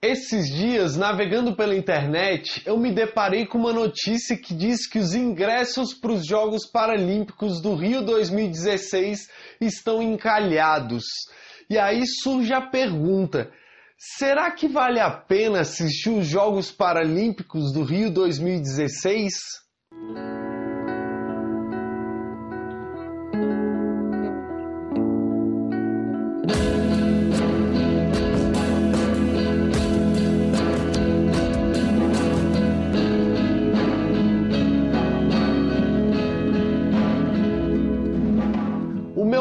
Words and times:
Esses 0.00 0.46
dias, 0.46 0.96
navegando 0.96 1.56
pela 1.56 1.74
internet, 1.74 2.62
eu 2.64 2.78
me 2.78 2.92
deparei 2.92 3.44
com 3.44 3.58
uma 3.58 3.72
notícia 3.72 4.36
que 4.36 4.54
diz 4.54 4.88
que 4.88 4.96
os 4.96 5.12
ingressos 5.12 5.92
para 5.92 6.12
os 6.12 6.24
Jogos 6.24 6.64
Paralímpicos 6.70 7.60
do 7.60 7.74
Rio 7.74 8.04
2016 8.04 9.28
estão 9.60 10.00
encalhados. 10.00 11.02
E 11.68 11.76
aí 11.76 12.06
surge 12.06 12.52
a 12.52 12.60
pergunta: 12.60 13.50
será 13.98 14.52
que 14.52 14.68
vale 14.68 15.00
a 15.00 15.10
pena 15.10 15.62
assistir 15.62 16.10
os 16.10 16.28
Jogos 16.28 16.70
Paralímpicos 16.70 17.72
do 17.72 17.82
Rio 17.82 18.08
2016? 18.08 19.34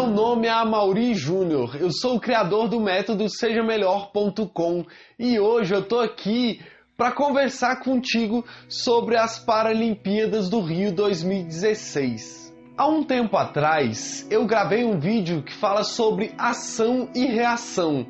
Nome 0.10 0.48
é 0.48 0.52
Amaury 0.52 1.14
Júnior, 1.14 1.76
eu 1.80 1.92
sou 1.92 2.16
o 2.16 2.20
criador 2.20 2.68
do 2.68 2.80
método 2.80 3.30
sejamelhor.com 3.30 4.86
e 5.20 5.40
hoje 5.40 5.74
eu 5.74 5.84
tô 5.84 6.00
aqui 6.00 6.62
para 6.96 7.12
conversar 7.12 7.78
contigo 7.78 8.46
sobre 8.70 9.18
as 9.18 9.38
Paralimpíadas 9.38 10.50
do 10.50 10.62
Rio 10.62 10.92
2016. 10.92 12.54
Há 12.78 12.88
um 12.88 13.04
tempo 13.04 13.36
atrás 13.38 14.26
eu 14.30 14.46
gravei 14.46 14.84
um 14.84 15.00
vídeo 15.00 15.44
que 15.44 15.54
fala 15.54 15.84
sobre 15.84 16.34
ação 16.38 17.10
e 17.14 17.26
reação. 17.26 18.06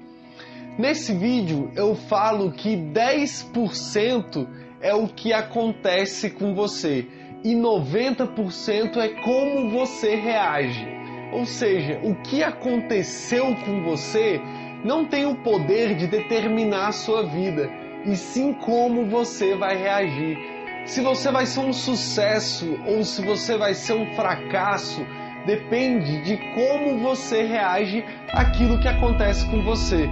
Nesse 0.78 1.14
vídeo 1.14 1.72
eu 1.76 1.96
falo 1.96 2.52
que 2.52 2.76
10% 2.76 4.48
é 4.82 4.94
o 4.94 5.08
que 5.08 5.34
acontece 5.34 6.30
com 6.30 6.54
você 6.54 7.08
e 7.44 7.56
90% 7.56 8.98
é 8.98 9.10
como 9.22 9.70
você 9.72 10.16
reage. 10.16 10.97
Ou 11.32 11.46
seja, 11.46 12.00
o 12.04 12.16
que 12.16 12.44
aconteceu 12.44 13.56
com 13.66 13.84
você 13.84 14.40
não 14.84 15.06
tem 15.06 15.26
o 15.26 15.36
poder 15.36 15.96
de 15.96 16.08
determinar 16.08 16.88
a 16.88 16.92
sua 16.92 17.24
vida, 17.24 17.70
e 18.06 18.16
sim 18.16 18.54
como 18.54 19.06
você 19.06 19.56
vai 19.56 19.76
reagir. 19.76 20.38
Se 20.86 21.02
você 21.02 21.32
vai 21.32 21.46
ser 21.46 21.60
um 21.60 21.74
sucesso 21.74 22.80
ou 22.86 23.04
se 23.04 23.22
você 23.22 23.58
vai 23.58 23.74
ser 23.74 23.94
um 23.94 24.14
fracasso, 24.16 25.06
depende 25.46 26.22
de 26.22 26.38
como 26.54 27.00
você 27.00 27.44
reage 27.44 28.06
àquilo 28.32 28.80
que 28.80 28.88
acontece 28.88 29.50
com 29.50 29.62
você. 29.64 30.08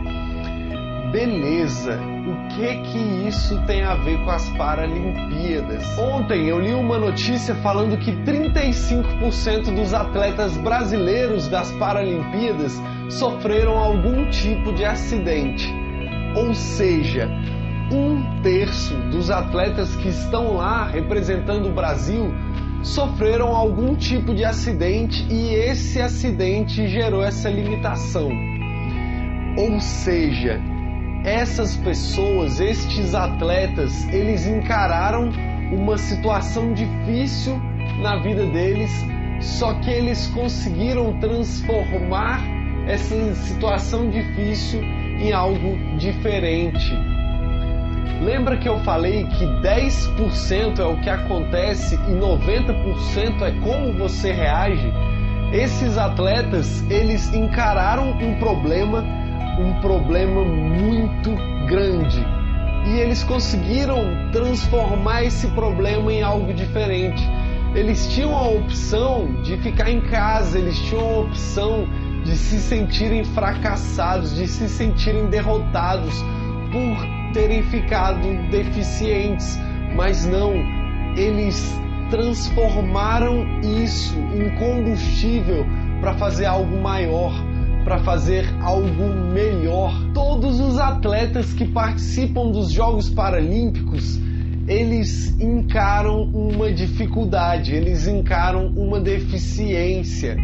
Beleza, 1.16 1.98
o 2.28 2.50
que 2.50 2.76
que 2.76 2.98
isso 3.26 3.58
tem 3.66 3.84
a 3.84 3.96
ver 3.96 4.22
com 4.26 4.32
as 4.32 4.50
Paralimpíadas? 4.58 5.98
Ontem 5.98 6.50
eu 6.50 6.60
li 6.60 6.74
uma 6.74 7.00
notícia 7.00 7.56
falando 7.56 7.98
que 7.98 8.12
35% 8.12 9.74
dos 9.74 9.94
atletas 9.94 10.58
brasileiros 10.58 11.48
das 11.48 11.72
Paralimpíadas 11.72 12.82
sofreram 13.10 13.78
algum 13.78 14.30
tipo 14.30 14.74
de 14.74 14.84
acidente. 14.84 15.74
Ou 16.36 16.54
seja, 16.54 17.30
um 17.94 18.42
terço 18.42 18.94
dos 19.10 19.32
atletas 19.32 19.96
que 19.96 20.10
estão 20.10 20.58
lá 20.58 20.86
representando 20.86 21.70
o 21.70 21.74
Brasil 21.74 22.30
sofreram 22.84 23.56
algum 23.56 23.96
tipo 23.96 24.36
de 24.36 24.44
acidente 24.44 25.26
e 25.32 25.54
esse 25.54 26.02
acidente 26.02 26.90
gerou 26.90 27.24
essa 27.24 27.50
limitação. 27.50 28.30
Ou 29.58 29.80
seja, 29.80 30.75
essas 31.26 31.76
pessoas, 31.78 32.60
estes 32.60 33.16
atletas, 33.16 34.08
eles 34.14 34.46
encararam 34.46 35.32
uma 35.72 35.98
situação 35.98 36.72
difícil 36.72 37.60
na 38.00 38.18
vida 38.18 38.46
deles, 38.46 38.92
só 39.42 39.74
que 39.80 39.90
eles 39.90 40.28
conseguiram 40.28 41.20
transformar 41.20 42.44
essa 42.88 43.34
situação 43.34 44.12
difícil 44.12 44.82
em 44.84 45.34
algo 45.34 45.98
diferente. 45.98 46.94
Lembra 48.22 48.58
que 48.58 48.70
eu 48.70 48.80
falei 48.82 49.26
que 49.26 49.46
10% 49.64 50.80
é 50.80 50.86
o 50.86 51.02
que 51.02 51.10
acontece 51.10 51.96
e 51.96 52.12
90% 52.12 53.42
é 53.42 53.52
como 53.62 53.98
você 53.98 54.32
reage? 54.32 54.94
Esses 55.52 55.98
atletas, 55.98 56.84
eles 56.90 57.34
encararam 57.34 58.12
um 58.12 58.36
problema 58.40 59.25
um 59.60 59.80
problema 59.82 60.44
muito 60.44 61.36
grande. 61.68 62.26
E 62.88 63.00
eles 63.00 63.24
conseguiram 63.24 64.30
transformar 64.32 65.24
esse 65.24 65.48
problema 65.50 66.14
em 66.14 66.22
algo 66.22 66.54
diferente. 66.54 67.24
Eles 67.74 68.08
tinham 68.14 68.36
a 68.36 68.48
opção 68.48 69.42
de 69.42 69.58
ficar 69.58 69.90
em 69.90 70.02
casa, 70.02 70.58
eles 70.58 70.80
tinham 70.82 71.02
a 71.02 71.20
opção 71.22 71.88
de 72.24 72.36
se 72.38 72.60
sentirem 72.60 73.24
fracassados, 73.24 74.36
de 74.36 74.48
se 74.48 74.70
sentirem 74.70 75.28
derrotados 75.28 76.14
por 76.72 77.34
terem 77.34 77.64
ficado 77.64 78.20
deficientes, 78.50 79.60
mas 79.96 80.26
não, 80.26 80.54
eles 81.18 81.80
transformaram 82.10 83.46
isso 83.62 84.18
em 84.34 84.50
combustível 84.56 85.66
para 86.00 86.14
fazer 86.14 86.46
algo 86.46 86.82
maior 86.82 87.34
para 87.86 88.00
fazer 88.00 88.44
algo 88.64 89.14
melhor. 89.32 89.94
Todos 90.12 90.60
os 90.60 90.80
atletas 90.80 91.54
que 91.54 91.66
participam 91.66 92.50
dos 92.50 92.72
Jogos 92.72 93.12
Paralímpicos, 93.12 94.20
eles 94.68 95.40
encaram 95.40 96.24
uma 96.24 96.74
dificuldade, 96.74 97.76
eles 97.76 98.08
encaram 98.08 98.70
uma 98.76 99.00
deficiência. 99.00 100.36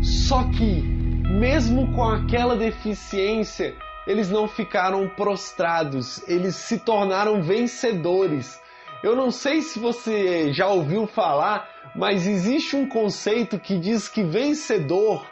Só 0.00 0.44
que, 0.44 0.80
mesmo 1.28 1.92
com 1.94 2.04
aquela 2.04 2.56
deficiência, 2.56 3.74
eles 4.06 4.30
não 4.30 4.46
ficaram 4.46 5.08
prostrados, 5.08 6.22
eles 6.28 6.54
se 6.54 6.78
tornaram 6.78 7.42
vencedores. 7.42 8.60
Eu 9.02 9.16
não 9.16 9.32
sei 9.32 9.62
se 9.62 9.80
você 9.80 10.52
já 10.52 10.68
ouviu 10.68 11.08
falar, 11.08 11.68
mas 11.96 12.24
existe 12.24 12.76
um 12.76 12.88
conceito 12.88 13.58
que 13.58 13.76
diz 13.76 14.08
que 14.08 14.22
vencedor 14.22 15.26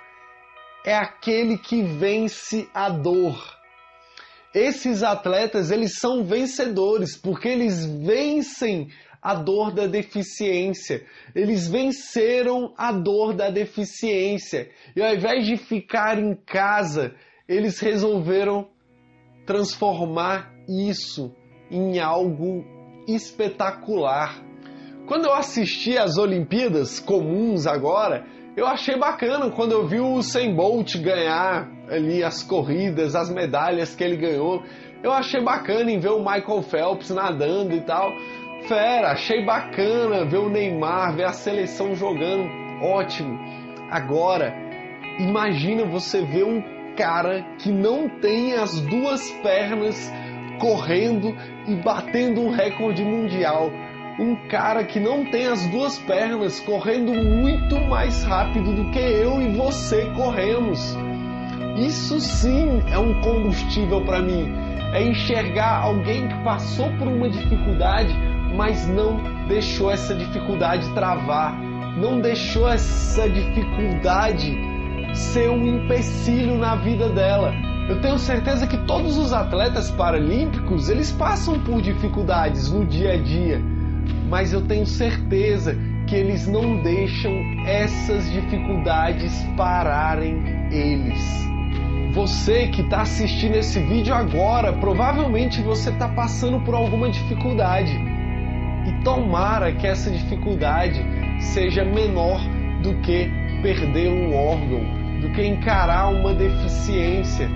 é 0.87 0.95
aquele 0.95 1.59
que 1.59 1.83
vence 1.83 2.69
a 2.73 2.89
dor. 2.89 3.37
Esses 4.55 5.03
atletas, 5.03 5.73
eles 5.73 5.99
são 5.99 6.25
vencedores 6.25 7.17
porque 7.17 7.49
eles 7.49 7.85
vencem 7.85 8.89
a 9.21 9.35
dor 9.35 9.73
da 9.73 9.89
deficiência. 9.89 11.05
Eles 11.35 11.67
venceram 11.67 12.73
a 12.79 12.93
dor 12.93 13.35
da 13.35 13.51
deficiência. 13.51 14.71
E 14.95 15.03
ao 15.03 15.13
invés 15.13 15.45
de 15.45 15.57
ficar 15.57 16.21
em 16.21 16.37
casa, 16.37 17.17
eles 17.49 17.81
resolveram 17.81 18.69
transformar 19.45 20.55
isso 20.69 21.35
em 21.69 21.99
algo 21.99 22.65
espetacular. 23.09 24.41
Quando 25.09 25.27
eu 25.27 25.35
assisti 25.35 25.99
às 25.99 26.17
Olimpíadas 26.17 27.01
comuns 27.01 27.67
agora, 27.67 28.25
eu 28.57 28.67
achei 28.67 28.97
bacana 28.97 29.51
quando 29.51 29.73
eu 29.73 29.87
vi 29.87 30.01
o 30.01 30.15
Usain 30.15 30.55
Bolt 30.55 30.97
ganhar 30.97 31.69
ali 31.91 32.25
as 32.25 32.43
corridas, 32.43 33.15
as 33.15 33.31
medalhas 33.31 33.95
que 33.95 34.03
ele 34.03 34.17
ganhou. 34.17 34.63
Eu 35.03 35.13
achei 35.13 35.43
bacana 35.43 35.91
em 35.91 35.99
ver 35.99 36.13
o 36.13 36.21
Michael 36.21 36.63
Phelps 36.63 37.11
nadando 37.11 37.75
e 37.75 37.83
tal. 37.83 38.11
Fera, 38.67 39.13
achei 39.13 39.45
bacana 39.45 40.25
ver 40.25 40.39
o 40.39 40.49
Neymar, 40.49 41.15
ver 41.15 41.25
a 41.25 41.33
seleção 41.33 41.95
jogando. 41.95 42.49
Ótimo. 42.83 43.39
Agora, 43.91 44.55
imagina 45.19 45.85
você 45.85 46.23
ver 46.23 46.45
um 46.45 46.63
cara 46.97 47.45
que 47.59 47.71
não 47.71 48.09
tem 48.21 48.55
as 48.55 48.81
duas 48.81 49.31
pernas 49.43 50.11
correndo 50.59 51.37
e 51.69 51.75
batendo 51.75 52.41
um 52.41 52.51
recorde 52.51 53.05
mundial 53.05 53.71
um 54.19 54.35
cara 54.49 54.83
que 54.83 54.99
não 54.99 55.27
tem 55.27 55.47
as 55.47 55.67
duas 55.67 55.99
pernas 55.99 56.59
correndo 56.61 57.13
muito 57.13 57.79
mais 57.83 58.25
rápido 58.25 58.73
do 58.73 58.91
que 58.91 58.99
eu 58.99 59.43
e 59.43 59.49
você 59.55 60.07
corremos. 60.17 60.97
Isso 61.77 62.19
sim 62.19 62.83
é 62.91 62.99
um 62.99 63.21
combustível 63.21 64.03
para 64.07 64.23
mim. 64.23 64.55
É 64.95 65.03
enxergar 65.03 65.83
alguém 65.83 66.29
que 66.29 66.35
passou 66.43 66.91
por 66.97 67.07
uma 67.07 67.29
dificuldade, 67.29 68.15
mas 68.55 68.89
não 68.89 69.21
deixou 69.49 69.91
essa 69.91 70.15
dificuldade 70.15 70.89
travar, 70.95 71.55
não 71.99 72.19
deixou 72.19 72.67
essa 72.67 73.29
dificuldade 73.29 74.57
ser 75.13 75.51
um 75.51 75.67
empecilho 75.67 76.57
na 76.57 76.75
vida 76.77 77.11
dela. 77.11 77.53
Eu 77.87 78.01
tenho 78.01 78.19
certeza 78.19 78.67
que 78.67 78.79
todos 78.79 79.19
os 79.19 79.35
atletas 79.35 79.91
paralímpicos, 79.91 80.89
eles 80.89 81.13
passam 81.13 81.61
por 81.61 81.83
dificuldades 81.83 82.73
no 82.73 82.87
dia 82.87 83.13
a 83.13 83.17
dia 83.23 83.76
mas 84.29 84.53
eu 84.53 84.63
tenho 84.63 84.87
certeza 84.87 85.77
que 86.07 86.15
eles 86.15 86.47
não 86.47 86.83
deixam 86.83 87.33
essas 87.67 88.31
dificuldades 88.31 89.43
pararem 89.57 90.43
eles. 90.71 91.47
você 92.13 92.69
que 92.69 92.81
está 92.81 93.03
assistindo 93.03 93.57
esse 93.57 93.79
vídeo 93.81 94.15
agora, 94.15 94.73
provavelmente 94.73 95.61
você 95.61 95.91
está 95.91 96.09
passando 96.09 96.61
por 96.61 96.75
alguma 96.75 97.11
dificuldade. 97.11 97.93
E 98.87 99.05
tomara 99.05 99.73
que 99.73 99.87
essa 99.87 100.11
dificuldade 100.11 101.05
seja 101.39 101.85
menor 101.85 102.41
do 102.83 102.95
que 103.03 103.31
perder 103.61 104.09
um 104.11 104.35
órgão, 104.35 104.81
do 105.21 105.31
que 105.35 105.45
encarar 105.45 106.09
uma 106.09 106.33
deficiência. 106.33 107.51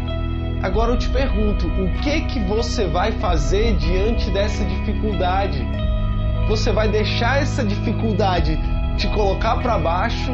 Agora 0.62 0.92
eu 0.92 0.98
te 0.98 1.08
pergunto, 1.08 1.66
o 1.66 1.92
que 2.02 2.20
que 2.22 2.40
você 2.40 2.86
vai 2.86 3.12
fazer 3.12 3.76
diante 3.76 4.30
dessa 4.30 4.62
dificuldade? 4.64 5.64
Você 6.50 6.72
vai 6.72 6.88
deixar 6.88 7.40
essa 7.40 7.64
dificuldade 7.64 8.58
te 8.96 9.06
colocar 9.10 9.58
para 9.62 9.78
baixo 9.78 10.32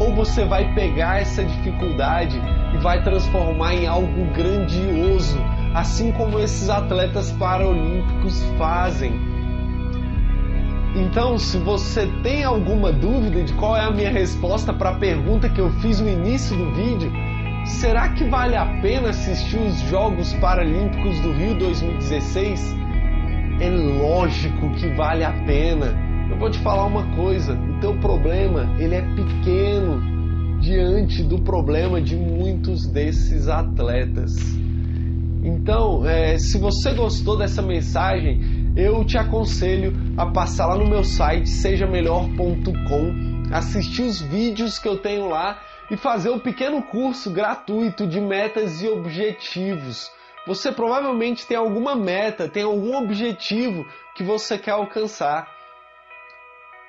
ou 0.00 0.14
você 0.14 0.46
vai 0.46 0.72
pegar 0.72 1.20
essa 1.20 1.44
dificuldade 1.44 2.40
e 2.72 2.78
vai 2.78 3.02
transformar 3.02 3.74
em 3.74 3.86
algo 3.86 4.32
grandioso, 4.32 5.38
assim 5.74 6.10
como 6.12 6.38
esses 6.38 6.70
atletas 6.70 7.32
paralímpicos 7.32 8.42
fazem. 8.56 9.12
Então, 10.96 11.38
se 11.38 11.58
você 11.58 12.06
tem 12.22 12.44
alguma 12.44 12.90
dúvida 12.90 13.42
de 13.42 13.52
qual 13.52 13.76
é 13.76 13.82
a 13.82 13.90
minha 13.90 14.10
resposta 14.10 14.72
para 14.72 14.88
a 14.88 14.94
pergunta 14.94 15.50
que 15.50 15.60
eu 15.60 15.70
fiz 15.80 16.00
no 16.00 16.08
início 16.08 16.56
do 16.56 16.72
vídeo, 16.72 17.12
será 17.66 18.08
que 18.08 18.24
vale 18.24 18.56
a 18.56 18.64
pena 18.80 19.10
assistir 19.10 19.58
os 19.58 19.78
Jogos 19.82 20.32
Paralímpicos 20.32 21.20
do 21.20 21.30
Rio 21.30 21.54
2016? 21.58 22.81
É 23.60 23.70
lógico 23.70 24.70
que 24.74 24.88
vale 24.94 25.24
a 25.24 25.32
pena. 25.44 25.94
Eu 26.30 26.38
vou 26.38 26.50
te 26.50 26.58
falar 26.58 26.86
uma 26.86 27.14
coisa, 27.14 27.54
o 27.54 27.80
teu 27.80 27.98
problema, 27.98 28.68
ele 28.78 28.94
é 28.94 29.02
pequeno 29.02 30.00
diante 30.60 31.22
do 31.22 31.40
problema 31.40 32.00
de 32.00 32.16
muitos 32.16 32.86
desses 32.86 33.48
atletas. 33.48 34.34
Então, 35.42 36.06
é, 36.06 36.38
se 36.38 36.56
você 36.56 36.94
gostou 36.94 37.36
dessa 37.36 37.60
mensagem, 37.60 38.40
eu 38.76 39.04
te 39.04 39.18
aconselho 39.18 39.92
a 40.16 40.26
passar 40.26 40.66
lá 40.66 40.76
no 40.76 40.88
meu 40.88 41.02
site 41.02 41.48
sejamelhor.com, 41.48 43.52
assistir 43.52 44.02
os 44.02 44.20
vídeos 44.20 44.78
que 44.78 44.88
eu 44.88 44.98
tenho 44.98 45.28
lá 45.28 45.60
e 45.90 45.96
fazer 45.96 46.30
um 46.30 46.38
pequeno 46.38 46.82
curso 46.82 47.30
gratuito 47.30 48.06
de 48.06 48.20
metas 48.20 48.82
e 48.82 48.88
objetivos. 48.88 50.10
Você 50.46 50.72
provavelmente 50.72 51.46
tem 51.46 51.56
alguma 51.56 51.94
meta, 51.94 52.48
tem 52.48 52.64
algum 52.64 52.96
objetivo 52.96 53.86
que 54.16 54.24
você 54.24 54.58
quer 54.58 54.72
alcançar. 54.72 55.48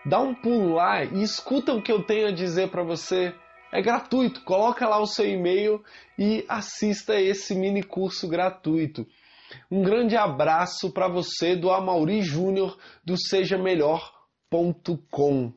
Dá 0.06 0.20
um 0.20 0.34
pulo 0.34 0.74
lá 0.74 1.04
e 1.04 1.22
escuta 1.22 1.74
o 1.74 1.82
que 1.82 1.92
eu 1.92 2.04
tenho 2.04 2.28
a 2.28 2.32
dizer 2.32 2.70
para 2.70 2.84
você. 2.84 3.36
É 3.72 3.82
gratuito, 3.82 4.44
coloca 4.44 4.88
lá 4.88 5.00
o 5.00 5.08
seu 5.08 5.28
e-mail 5.28 5.84
e 6.18 6.46
assista 6.48 7.20
esse 7.20 7.56
mini 7.56 7.82
curso 7.82 8.28
gratuito. 8.28 9.08
Um 9.72 9.82
grande 9.82 10.18
abraço 10.18 10.92
para 10.92 11.08
você 11.08 11.56
do 11.56 11.72
Amauri 11.72 12.22
Júnior 12.22 12.78
do 13.04 13.16
sejamelhor.com. 13.18 15.54